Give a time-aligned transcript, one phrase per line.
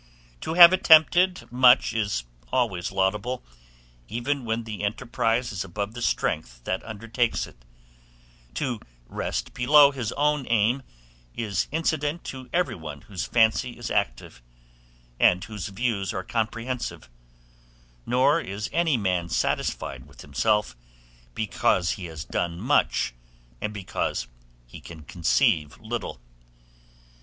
[0.39, 3.43] To have attempted much is always laudable,
[4.07, 7.63] even when the enterprise is above the strength that undertakes it:
[8.55, 10.81] to rest below his own aim
[11.35, 14.41] is incident to every one whose fancy is active,
[15.19, 17.07] and whose views are comprehensive;
[18.03, 20.75] nor is any man satisfied with himself
[21.35, 23.13] because he has done much,
[23.59, 24.25] but because
[24.65, 26.19] he can conceive little.